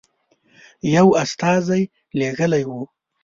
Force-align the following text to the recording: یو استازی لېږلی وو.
یو 0.95 1.07
استازی 1.23 1.83
لېږلی 2.19 2.63
وو. 2.69 2.81